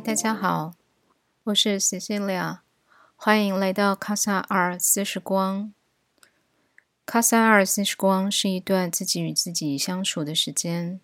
[0.00, 0.74] 大家好，
[1.44, 2.58] 我是 Cecilia，
[3.14, 5.72] 欢迎来到卡萨尔四时光。
[7.06, 11.00] 卡萨尔四时光是一段自己与自己相处的时间，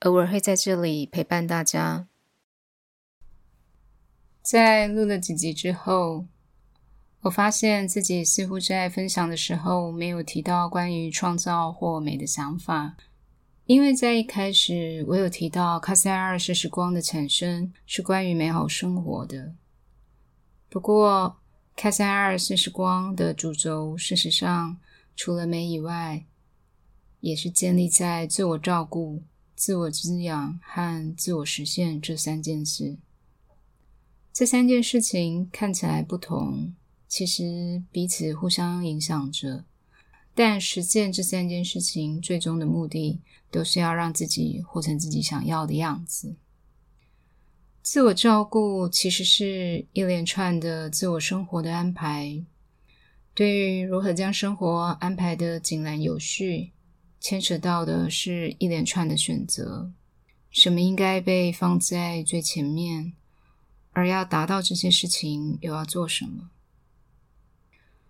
[0.00, 2.08] 偶尔会在这里陪伴大家。
[4.42, 6.26] 在录了几集之后，
[7.20, 12.96] 我发现自己似乎在分享的时候没有提到关于创造或美的想法。
[13.66, 19.54] 因为在一开始，我有提到卡塞尔是时光的产生是关于美好生活的。
[20.68, 21.36] 不过，
[21.76, 24.78] 卡塞尔是时光的主轴，事实上
[25.14, 26.26] 除了美以外，
[27.20, 29.22] 也是建立在自我照顾、
[29.54, 32.98] 自我滋养和自我实现这三件事。
[34.32, 36.74] 这三件事情看起来不同，
[37.06, 39.64] 其实彼此互相影响着。
[40.34, 46.36] 但实践这三件事情，最终的目的都是要让自己活成自己想要的样子。
[47.82, 52.42] 自我照顾其实是一连串的自我生活的安排。
[53.34, 56.72] 对于如何将生活安排的井然有序，
[57.20, 59.92] 牵扯到的是一连串的选择：
[60.50, 63.12] 什么应该被放在最前面，
[63.90, 66.48] 而要达到这些事情，又要做什么？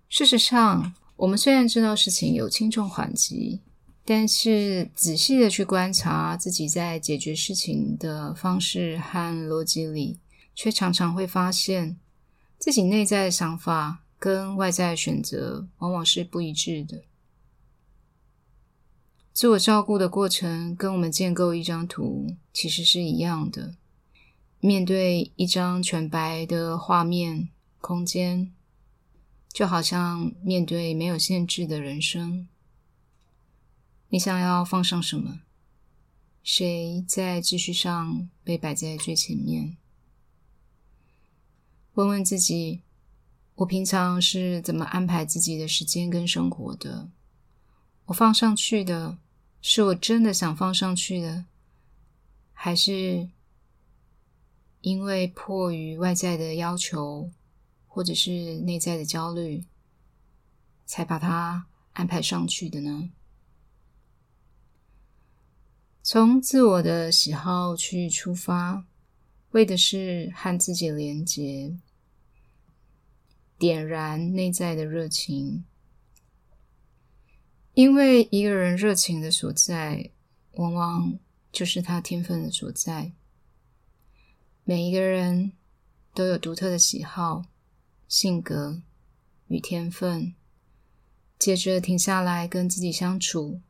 [0.09, 0.95] 事实上。
[1.23, 3.61] 我们虽然知道事情有轻重缓急，
[4.05, 10.19] 但是仔细的去观察自己在解决事情的方式和逻辑里，
[10.53, 11.97] 却常常会发现
[12.59, 17.05] 自己内在的想法跟外在的选择往往是不一致的。
[19.33, 23.77] 自我照顾的过程跟我们建构一张图其实是一样的，
[24.59, 27.49] 面对一张全白的画面
[27.81, 28.53] 空间。
[29.53, 32.49] 就好像面对没有限制的人生，
[34.09, 35.41] 你想要放上什么？
[36.43, 39.77] 谁在秩序上被摆在最前面？
[41.93, 42.81] 问问自己：
[43.57, 47.11] 我平常是怎么安排自己的时间跟生活的？
[48.07, 49.19] 我放上去的
[49.61, 51.45] 是我真的想放上去的，
[52.55, 53.29] 还是
[54.81, 57.31] 因为迫于外在的要求？
[57.95, 59.67] 或者是内在的焦虑，
[60.87, 63.11] 才把它安排上去的呢？
[66.03, 68.87] 从自我的喜好去出发，
[69.51, 71.77] 为的是和自己连接，
[73.59, 75.67] 点燃内在的热情。
[77.75, 80.11] 因为一个人热情的所在，
[80.53, 81.19] 往往
[81.53, 83.13] 就是他天分的所在。
[84.65, 85.53] 每一个人
[86.15, 87.45] 都有独特的喜好。
[88.13, 88.83] 性格
[89.47, 90.35] 与天分，
[91.39, 93.63] 接着停下来跟自己相处，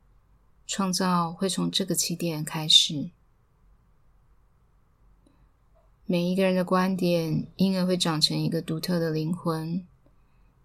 [0.66, 3.10] 创造会从这个起点开始。
[6.06, 9.86] 每一个人的观点，因而会长成一个独特的灵魂；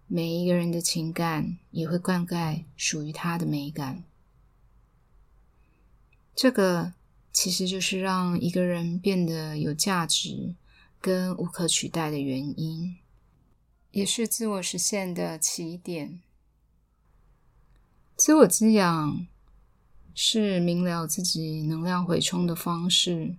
[0.08, 4.02] 每一个人的情感，也会灌溉属于他的美感。
[6.34, 6.94] 这个
[7.32, 10.56] 其实就是让一个人变得有价值
[11.00, 12.96] 跟无可取代的原因。
[13.98, 16.20] 也是自我实现的起点。
[18.14, 19.26] 自我滋养
[20.14, 23.34] 是明了自己能量回充的方式，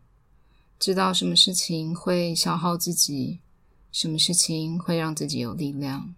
[0.78, 3.40] 知道什么事情会消耗自己，
[3.90, 6.14] 什么事情会让自己有力量。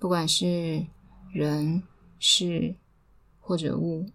[0.00, 0.88] 不管是
[1.32, 1.84] 人、
[2.18, 2.74] 事
[3.38, 4.10] 或者物，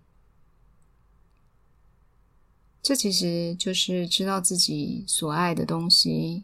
[2.82, 6.44] 这其实就是知道自己所爱的东西。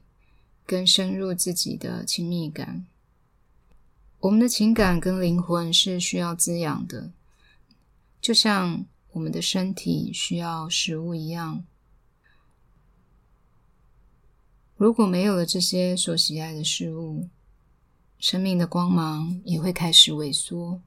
[0.67, 2.85] 更深入自己的亲密感，
[4.19, 7.09] 我们的情感跟灵魂是需要滋养的，
[8.19, 8.83] 就像
[9.13, 11.63] 我们的身体需要食物一样。
[14.75, 17.29] 如果没有了这些所喜爱的事物，
[18.19, 20.81] 生命的光芒也会开始萎缩，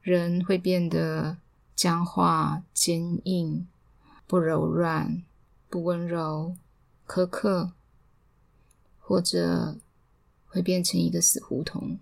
[0.00, 1.38] 人会变得
[1.74, 3.66] 僵化、坚硬、
[4.28, 5.24] 不柔软、
[5.68, 6.54] 不温柔、
[7.04, 7.72] 苛刻。
[9.10, 9.76] 或者
[10.46, 11.98] 会变成一个死胡同。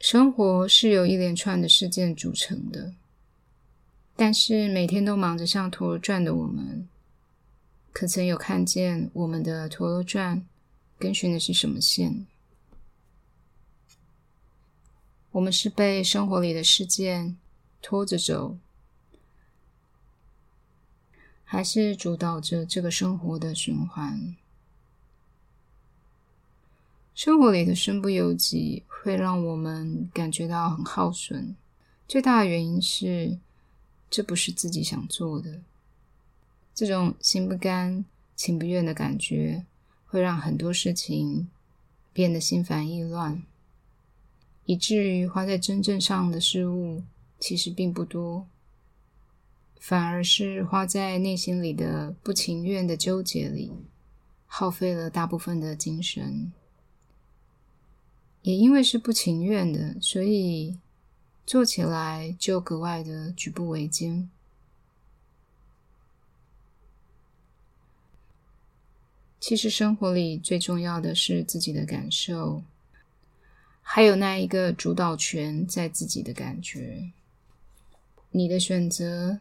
[0.00, 2.94] 生活是由一连串的事件组成的，
[4.16, 6.88] 但是每天都忙着像陀螺转的我们，
[7.92, 10.42] 可曾有看见我们的陀螺转
[10.98, 12.26] 跟循的是什么线？
[15.32, 17.36] 我们是被生活里的事件
[17.82, 18.56] 拖着走，
[21.44, 24.34] 还是主导着这个生活的循环？
[27.14, 31.54] 生活里的身不由己会让我们感觉到很耗损，
[32.08, 33.38] 最大的原因是
[34.10, 35.62] 这不是自己想做的。
[36.74, 39.64] 这种心不甘情不愿的感觉，
[40.06, 41.48] 会让很多事情
[42.12, 43.44] 变得心烦意乱，
[44.64, 47.04] 以至于花在真正上的事物
[47.38, 48.48] 其实并不多，
[49.78, 53.70] 反而是花在内心里的不情愿的纠结里，
[54.46, 56.52] 耗费了大部分的精神。
[58.44, 60.78] 也因为是不情愿的，所以
[61.46, 64.28] 做起来就格外的举步维艰。
[69.40, 72.62] 其实生活里最重要的是自己的感受，
[73.80, 77.10] 还有那一个主导权在自己的感觉。
[78.30, 79.40] 你的选择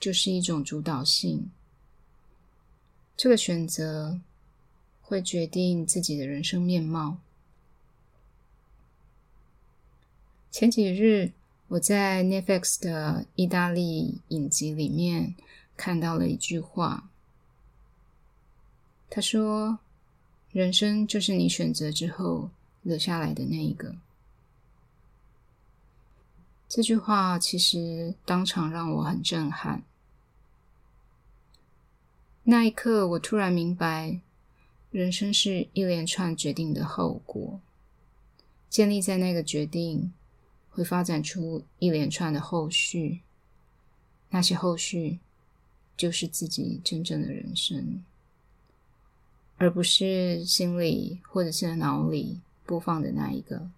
[0.00, 1.48] 就是一种主导性，
[3.16, 4.18] 这个选择
[5.00, 7.18] 会决定自己的人生面貌。
[10.52, 11.32] 前几日，
[11.68, 15.34] 我在 Netflix 的意大利影集里面
[15.78, 17.08] 看到了一句话。
[19.08, 19.78] 他说
[20.52, 22.50] ：“人生就是你选择之后
[22.82, 23.96] 留下来的那一个。”
[26.68, 29.82] 这句话其实当场让我很震撼。
[32.44, 34.20] 那一刻，我突然明白，
[34.90, 37.58] 人生是一连串决定的后果，
[38.68, 40.12] 建立在那个决定。
[40.74, 43.20] 会发展出一连串的后续，
[44.30, 45.18] 那些后续
[45.98, 48.02] 就是自己真正的人生，
[49.58, 53.68] 而不是心里或者是脑里播放的那一个。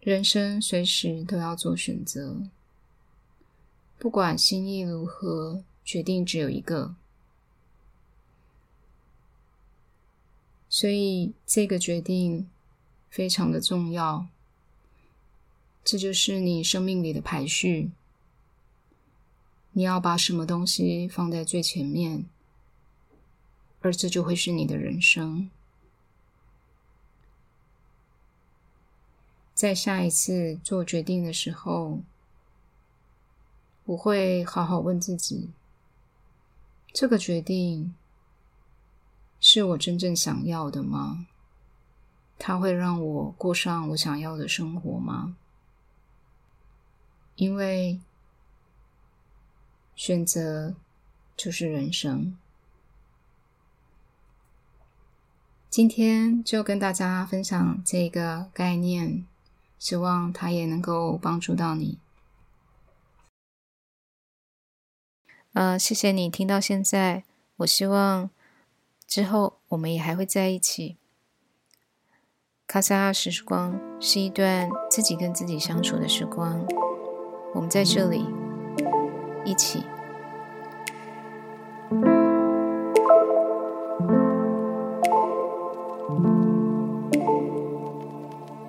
[0.00, 2.42] 人生随时都要做选择，
[3.98, 6.94] 不管心意如何，决定只有一个。
[10.68, 12.46] 所以这个决定。
[13.08, 14.26] 非常的重要，
[15.84, 17.90] 这就是你生命里的排序。
[19.72, 22.26] 你要把什么东西放在最前面，
[23.80, 25.50] 而这就会是你的人生。
[29.54, 32.00] 在下一次做决定的时候，
[33.84, 35.50] 我会好好问自己：
[36.92, 37.94] 这个决定
[39.40, 41.26] 是我真正想要的吗？
[42.48, 45.36] 它会让我过上我想要的生活吗？
[47.36, 48.00] 因为
[49.94, 50.74] 选择
[51.36, 52.38] 就是人生。
[55.68, 59.26] 今天就跟大家分享这个概念，
[59.78, 61.98] 希望它也能够帮助到你。
[65.52, 67.24] 呃，谢谢你听到现在。
[67.56, 68.30] 我希望
[69.06, 70.96] 之后我们也还会在一起。
[72.68, 76.62] 卡萨尔时光是一段自己跟自己相处的时光，
[77.54, 78.26] 我们在这里
[79.42, 79.82] 一起。